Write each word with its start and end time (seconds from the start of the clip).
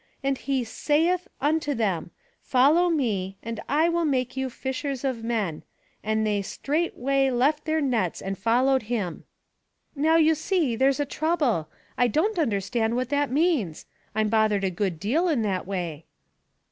'And 0.23 0.35
he 0.35 0.63
saith 0.63 1.27
unto 1.39 1.75
them: 1.75 2.09
''Follow 2.43 2.89
me, 2.91 3.37
and 3.43 3.59
I 3.69 3.87
will 3.87 4.03
make 4.03 4.35
you 4.35 4.49
fishers 4.49 5.03
of 5.03 5.23
men. 5.23 5.61
And 6.03 6.25
they 6.25 6.41
straightway 6.41 7.29
left 7.29 7.65
theii 7.65 7.83
nets 7.83 8.19
and 8.19 8.35
followed 8.35 8.89
him.' 8.89 9.25
""Now, 9.95 10.15
you 10.15 10.33
see, 10.33 10.75
there's 10.75 10.99
a 10.99 11.05
trouble. 11.05 11.69
I 11.99 12.07
don't 12.07 12.39
un 12.39 12.49
derstand 12.49 12.93
what 12.95 13.09
that 13.09 13.29
means. 13.29 13.85
I'm 14.15 14.29
bothered 14.29 14.63
a 14.63 14.71
good 14.71 14.99
deal 14.99 15.27
in 15.29 15.43
that 15.43 15.67
way." 15.67 16.05